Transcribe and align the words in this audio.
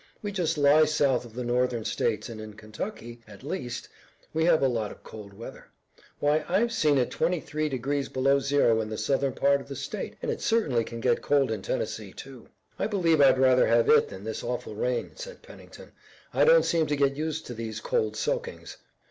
We 0.23 0.31
just 0.31 0.57
lie 0.57 0.85
south 0.85 1.25
of 1.25 1.35
the 1.35 1.43
northern 1.43 1.85
states 1.85 2.27
and 2.27 2.41
in 2.41 2.55
Kentucky, 2.55 3.21
at 3.27 3.43
least, 3.43 3.87
we 4.33 4.45
have 4.45 4.63
a 4.63 4.67
lot 4.67 4.91
of 4.91 5.03
cold 5.03 5.31
weather. 5.31 5.67
Why, 6.19 6.43
I've 6.49 6.71
seen 6.73 6.97
it 6.97 7.11
twenty 7.11 7.39
three 7.39 7.69
degrees 7.69 8.09
below 8.09 8.39
zero 8.39 8.81
in 8.81 8.89
the 8.89 8.97
southern 8.97 9.33
part 9.33 9.61
of 9.61 9.67
the 9.67 9.75
state, 9.75 10.15
and 10.23 10.31
it 10.31 10.41
certainly 10.41 10.83
can 10.83 11.01
get 11.01 11.21
cold 11.21 11.51
in 11.51 11.61
Tennessee, 11.61 12.13
too." 12.13 12.47
"I 12.79 12.87
believe 12.87 13.21
I'd 13.21 13.37
rather 13.37 13.67
have 13.67 13.87
it 13.91 14.09
than 14.09 14.23
this 14.23 14.43
awful 14.43 14.73
rain," 14.73 15.11
said 15.17 15.43
Pennington. 15.43 15.91
"I 16.33 16.45
don't 16.45 16.65
seem 16.65 16.87
to 16.87 16.95
get 16.95 17.15
used 17.15 17.45
to 17.45 17.53
these 17.53 17.79
cold 17.79 18.15
soakings." 18.15 18.77